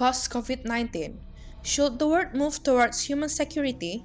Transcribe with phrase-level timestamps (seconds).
[0.00, 1.12] Post COVID 19
[1.60, 4.00] Should the world move towards human security?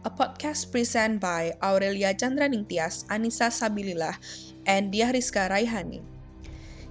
[0.00, 4.16] A podcast presented by Aurelia Chandraningtyas, Anissa Sabilillah,
[4.64, 6.00] and Diah Rizka Raihani.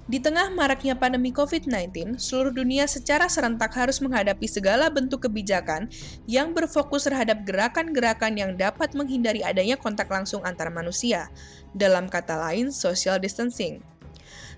[0.05, 5.89] Di tengah maraknya pandemi COVID-19, seluruh dunia secara serentak harus menghadapi segala bentuk kebijakan
[6.29, 11.25] yang berfokus terhadap gerakan-gerakan yang dapat menghindari adanya kontak langsung antar manusia,
[11.73, 13.81] dalam kata lain, social distancing.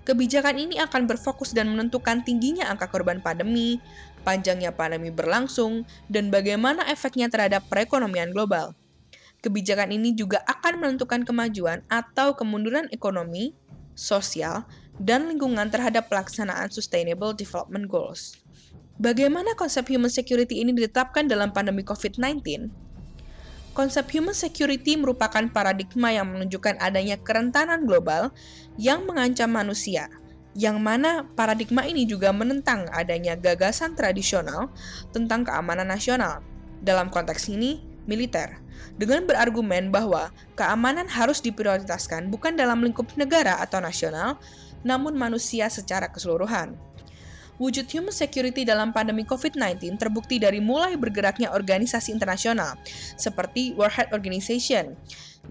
[0.09, 3.77] Kebijakan ini akan berfokus dan menentukan tingginya angka korban pandemi,
[4.25, 8.73] panjangnya pandemi berlangsung, dan bagaimana efeknya terhadap perekonomian global.
[9.45, 13.53] Kebijakan ini juga akan menentukan kemajuan atau kemunduran ekonomi,
[13.93, 14.65] sosial,
[14.97, 18.33] dan lingkungan terhadap pelaksanaan Sustainable Development Goals.
[18.97, 22.88] Bagaimana konsep human security ini ditetapkan dalam pandemi COVID-19?
[23.77, 28.33] Konsep human security merupakan paradigma yang menunjukkan adanya kerentanan global
[28.75, 30.09] yang mengancam manusia,
[30.57, 34.73] yang mana paradigma ini juga menentang adanya gagasan tradisional
[35.13, 36.41] tentang keamanan nasional.
[36.81, 38.57] Dalam konteks ini, militer,
[38.97, 44.41] dengan berargumen bahwa keamanan harus diprioritaskan bukan dalam lingkup negara atau nasional,
[44.81, 46.75] namun manusia secara keseluruhan.
[47.59, 52.79] Wujud human security dalam pandemi COVID-19 terbukti dari mulai bergeraknya organisasi internasional
[53.19, 54.95] seperti World Health Organization,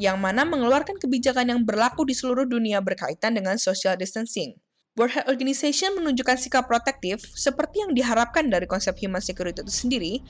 [0.01, 4.57] yang mana mengeluarkan kebijakan yang berlaku di seluruh dunia berkaitan dengan social distancing.
[4.97, 10.25] World Health Organization menunjukkan sikap protektif seperti yang diharapkan dari konsep human security itu sendiri,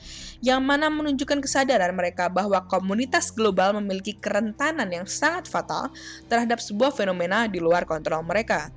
[0.45, 5.89] yang mana menunjukkan kesadaran mereka bahwa komunitas global memiliki kerentanan yang sangat fatal
[6.29, 8.69] terhadap sebuah fenomena di luar kontrol mereka.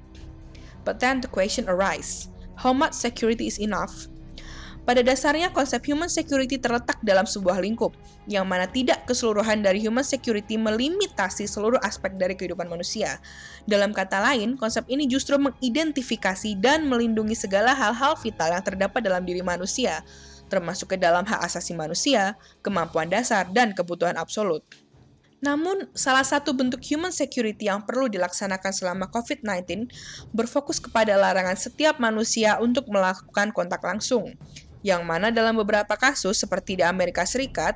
[0.87, 4.13] But then the question arises, how much security is enough?
[4.83, 7.95] Pada dasarnya, konsep human security terletak dalam sebuah lingkup,
[8.27, 13.23] yang mana tidak keseluruhan dari human security melimitasi seluruh aspek dari kehidupan manusia.
[13.63, 19.23] Dalam kata lain, konsep ini justru mengidentifikasi dan melindungi segala hal-hal vital yang terdapat dalam
[19.23, 20.03] diri manusia,
[20.51, 24.67] termasuk ke dalam hak asasi manusia, kemampuan dasar, dan kebutuhan absolut.
[25.43, 29.91] Namun, salah satu bentuk human security yang perlu dilaksanakan selama COVID-19
[30.31, 34.39] berfokus kepada larangan setiap manusia untuk melakukan kontak langsung,
[34.87, 37.75] yang mana dalam beberapa kasus seperti di Amerika Serikat,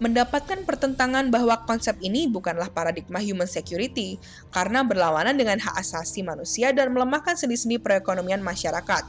[0.00, 4.16] mendapatkan pertentangan bahwa konsep ini bukanlah paradigma human security
[4.48, 9.04] karena berlawanan dengan hak asasi manusia dan melemahkan sendi-sendi perekonomian masyarakat.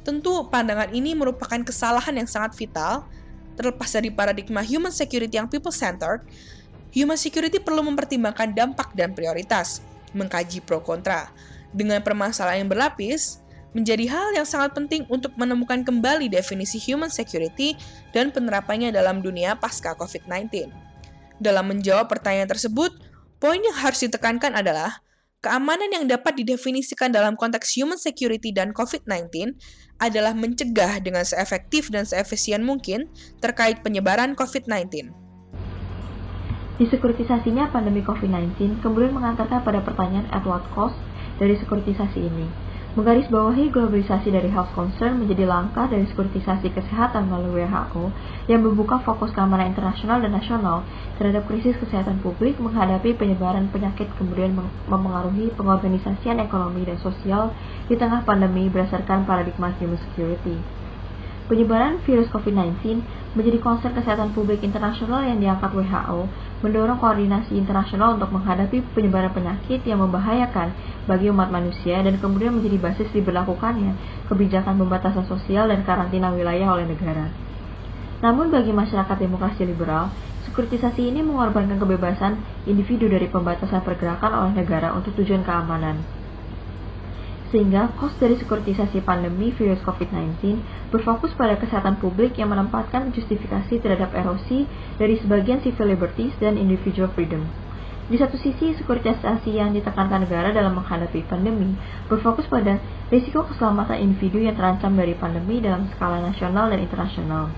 [0.00, 3.04] Tentu, pandangan ini merupakan kesalahan yang sangat vital,
[3.58, 6.22] terlepas dari paradigma human security yang people-centered,
[6.94, 9.82] Human security perlu mempertimbangkan dampak dan prioritas,
[10.14, 11.28] mengkaji pro kontra.
[11.74, 13.42] Dengan permasalahan yang berlapis,
[13.76, 17.76] menjadi hal yang sangat penting untuk menemukan kembali definisi human security
[18.16, 20.72] dan penerapannya dalam dunia pasca COVID-19.
[21.36, 22.96] Dalam menjawab pertanyaan tersebut,
[23.36, 25.04] poin yang harus ditekankan adalah
[25.44, 29.52] keamanan yang dapat didefinisikan dalam konteks human security dan COVID-19
[30.00, 33.12] adalah mencegah dengan seefektif dan seefisien mungkin
[33.44, 35.25] terkait penyebaran COVID-19.
[36.76, 40.96] Disekuritisasinya pandemi COVID-19 kemudian mengantarkan pada pertanyaan at what cost
[41.40, 42.46] dari sekuritisasi ini.
[42.96, 48.08] Menggarisbawahi globalisasi dari health concern menjadi langkah dari sekuritisasi kesehatan melalui WHO
[48.48, 50.80] yang membuka fokus keamanan internasional dan nasional
[51.20, 54.56] terhadap krisis kesehatan publik menghadapi penyebaran penyakit kemudian
[54.88, 57.52] mempengaruhi pengorganisasian ekonomi dan sosial
[57.84, 60.56] di tengah pandemi berdasarkan paradigma human security.
[61.46, 63.06] Penyebaran virus COVID-19
[63.38, 66.26] menjadi konser kesehatan publik internasional yang diangkat WHO,
[66.66, 70.74] mendorong koordinasi internasional untuk menghadapi penyebaran penyakit yang membahayakan
[71.06, 73.94] bagi umat manusia dan kemudian menjadi basis diberlakukannya
[74.26, 77.30] kebijakan pembatasan sosial dan karantina wilayah oleh negara.
[78.26, 80.10] Namun bagi masyarakat demokrasi liberal,
[80.50, 86.15] sekuritisasi ini mengorbankan kebebasan individu dari pembatasan pergerakan oleh negara untuk tujuan keamanan
[87.56, 90.60] sehingga kos dari sekuritisasi pandemi virus COVID-19
[90.92, 94.68] berfokus pada kesehatan publik yang menempatkan justifikasi terhadap erosi
[95.00, 97.48] dari sebagian civil liberties dan individual freedom.
[98.12, 101.72] Di satu sisi, sekuritisasi yang ditekankan negara dalam menghadapi pandemi
[102.12, 102.76] berfokus pada
[103.08, 107.48] risiko keselamatan individu yang terancam dari pandemi dalam skala nasional dan internasional.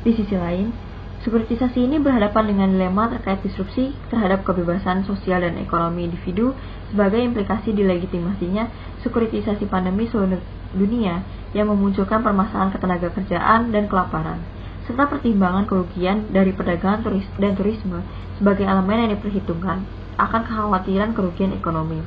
[0.00, 0.72] Di sisi lain,
[1.20, 6.56] Sekuritisasi ini berhadapan dengan dilema terkait disrupsi terhadap kebebasan sosial dan ekonomi individu
[6.88, 8.72] sebagai implikasi dilegitimasinya
[9.04, 10.40] sekuritisasi pandemi seluruh
[10.72, 11.20] dunia
[11.52, 14.40] yang memunculkan permasalahan ketenaga kerjaan dan kelaparan,
[14.88, 18.00] serta pertimbangan kerugian dari perdagangan turis dan turisme
[18.40, 19.84] sebagai elemen yang diperhitungkan
[20.16, 22.00] akan kekhawatiran kerugian ekonomi.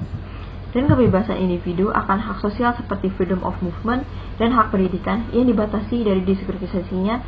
[0.73, 4.09] Dan kebebasan individu akan hak sosial seperti freedom of movement
[4.41, 7.21] dan hak pendidikan yang dibatasi dari disekuritisasinya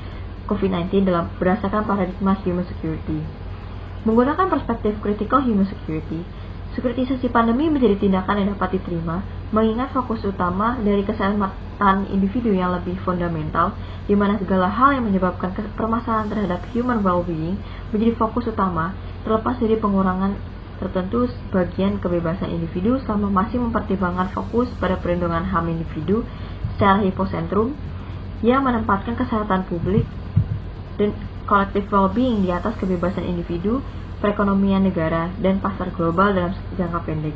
[0.45, 3.21] COVID-19 dalam berdasarkan paradigma human security.
[4.05, 6.21] Menggunakan perspektif critical human security,
[6.75, 9.23] Sekuritisasi pandemi menjadi tindakan yang dapat diterima,
[9.55, 13.71] mengingat fokus utama dari keselamatan individu yang lebih fundamental,
[14.03, 17.55] di mana segala hal yang menyebabkan permasalahan terhadap human well-being
[17.95, 18.91] menjadi fokus utama,
[19.23, 20.35] terlepas dari pengurangan
[20.75, 26.27] tertentu bagian kebebasan individu selama masih mempertimbangkan fokus pada perlindungan HAM individu
[26.75, 27.71] secara hipocentrum
[28.43, 30.03] yang menempatkan kesehatan publik
[30.97, 31.13] dan
[31.45, 33.83] collective well-being di atas kebebasan individu
[34.25, 37.35] perekonomian negara, dan pasar global dalam jangka pendek.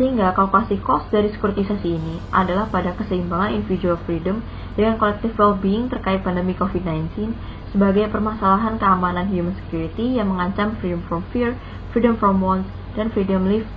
[0.00, 4.40] Sehingga kalkulasi cost dari sekuritisasi ini adalah pada keseimbangan individual freedom
[4.72, 7.36] dengan collective well-being terkait pandemi COVID-19
[7.70, 11.52] sebagai permasalahan keamanan human security yang mengancam freedom from fear,
[11.92, 12.64] freedom from want,
[12.96, 13.68] dan freedom live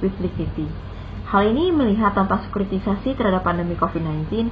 [0.00, 0.89] with dignity.
[1.30, 4.50] Hal ini melihat tanpa sekuritisasi terhadap pandemi COVID-19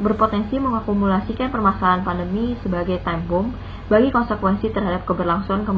[0.00, 3.52] berpotensi mengakumulasikan permasalahan pandemi sebagai time bomb
[3.92, 5.68] bagi konsekuensi terhadap keberlangsungan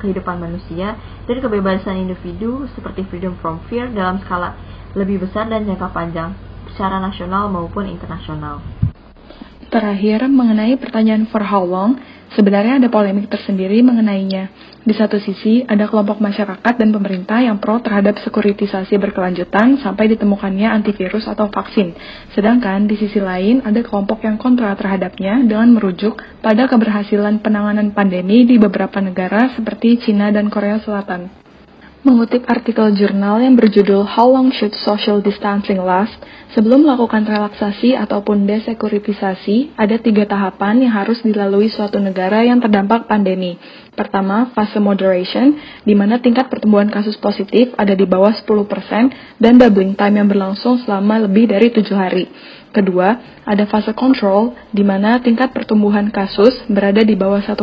[0.00, 0.96] kehidupan manusia
[1.28, 4.56] dan kebebasan individu seperti freedom from fear dalam skala
[4.96, 6.32] lebih besar dan jangka panjang
[6.72, 8.64] secara nasional maupun internasional.
[9.68, 12.00] Terakhir, mengenai pertanyaan for how long,
[12.34, 14.50] Sebenarnya ada polemik tersendiri mengenainya.
[14.82, 20.66] Di satu sisi, ada kelompok masyarakat dan pemerintah yang pro terhadap sekuritisasi berkelanjutan sampai ditemukannya
[20.66, 21.94] antivirus atau vaksin.
[22.34, 28.42] Sedangkan di sisi lain, ada kelompok yang kontra terhadapnya dengan merujuk pada keberhasilan penanganan pandemi
[28.42, 31.43] di beberapa negara seperti China dan Korea Selatan.
[32.04, 36.12] Mengutip artikel jurnal yang berjudul How Long Should Social Distancing Last,
[36.52, 43.08] sebelum melakukan relaksasi ataupun desekuritisasi, ada tiga tahapan yang harus dilalui suatu negara yang terdampak
[43.08, 43.56] pandemi.
[43.96, 49.96] Pertama, fase moderation, di mana tingkat pertumbuhan kasus positif ada di bawah 10% dan doubling
[49.96, 52.28] time yang berlangsung selama lebih dari tujuh hari.
[52.74, 57.54] Kedua, ada fase control, di mana tingkat pertumbuhan kasus berada di bawah 1%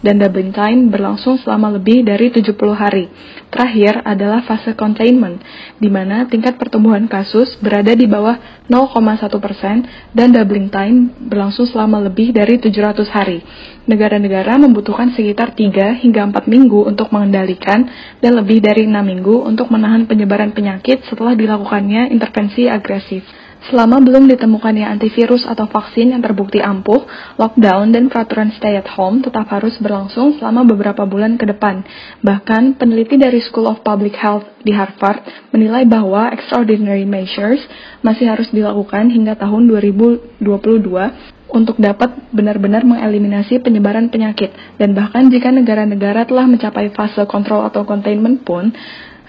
[0.00, 3.12] dan doubling time berlangsung selama lebih dari 70 hari.
[3.52, 5.44] Terakhir adalah fase containment,
[5.76, 12.32] di mana tingkat pertumbuhan kasus berada di bawah 0,1% dan doubling time berlangsung selama lebih
[12.32, 13.44] dari 700 hari.
[13.84, 17.84] Negara-negara membutuhkan sekitar 3 hingga 4 minggu untuk mengendalikan
[18.24, 23.39] dan lebih dari 6 minggu untuk menahan penyebaran penyakit setelah dilakukannya intervensi agresif.
[23.68, 27.04] Selama belum ditemukannya antivirus atau vaksin yang terbukti ampuh,
[27.36, 31.84] lockdown dan peraturan stay at home tetap harus berlangsung selama beberapa bulan ke depan.
[32.24, 35.20] Bahkan, peneliti dari School of Public Health di Harvard
[35.52, 37.60] menilai bahwa extraordinary measures
[38.00, 40.40] masih harus dilakukan hingga tahun 2022
[41.50, 44.54] untuk dapat benar-benar mengeliminasi penyebaran penyakit.
[44.78, 48.72] Dan bahkan jika negara-negara telah mencapai fase kontrol atau containment pun,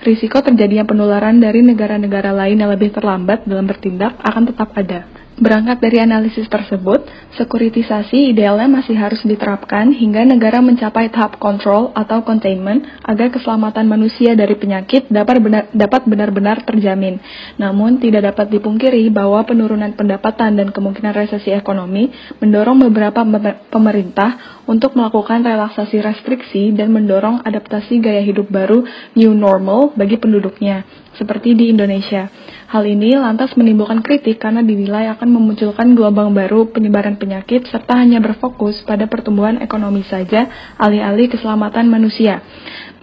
[0.01, 5.20] risiko terjadinya penularan dari negara-negara lain yang lebih terlambat dalam bertindak akan tetap ada.
[5.39, 7.07] Berangkat dari analisis tersebut,
[7.39, 14.35] sekuritisasi idealnya masih harus diterapkan hingga negara mencapai tahap kontrol atau containment agar keselamatan manusia
[14.35, 17.23] dari penyakit dapat benar-benar terjamin.
[17.55, 22.11] Namun, tidak dapat dipungkiri bahwa penurunan pendapatan dan kemungkinan resesi ekonomi
[22.43, 23.23] mendorong beberapa
[23.71, 28.83] pemerintah untuk melakukan relaksasi restriksi dan mendorong adaptasi gaya hidup baru
[29.15, 30.83] new normal bagi penduduknya,
[31.15, 32.27] seperti di Indonesia.
[32.71, 38.23] Hal ini lantas menimbulkan kritik karena dinilai akan memunculkan gelombang baru penyebaran penyakit serta hanya
[38.23, 40.47] berfokus pada pertumbuhan ekonomi saja
[40.79, 42.39] alih-alih keselamatan manusia.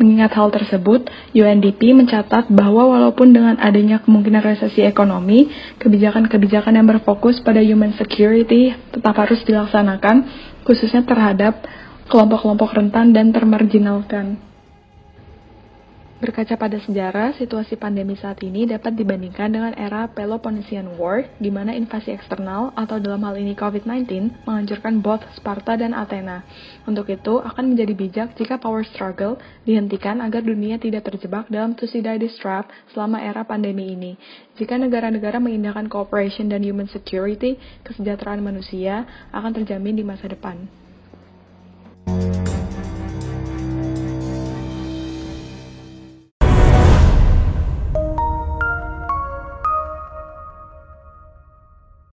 [0.01, 5.53] Mengingat hal tersebut, UNDP mencatat bahwa walaupun dengan adanya kemungkinan resesi ekonomi,
[5.85, 10.33] kebijakan-kebijakan yang berfokus pada human security tetap harus dilaksanakan,
[10.65, 11.61] khususnya terhadap
[12.09, 14.48] kelompok-kelompok rentan dan termarginalkan.
[16.19, 21.71] Berkaca pada sejarah, situasi pandemi saat ini dapat dibandingkan dengan era Peloponnesian War, di mana
[21.79, 26.43] invasi eksternal atau dalam hal ini COVID-19 menghancurkan both Sparta dan Athena.
[26.91, 32.35] Untuk itu, akan menjadi bijak jika power struggle dihentikan agar dunia tidak terjebak dalam Thucydides
[32.43, 34.19] trap selama era pandemi ini.
[34.59, 40.88] Jika negara-negara mengindahkan cooperation dan human security, kesejahteraan manusia akan terjamin di masa depan.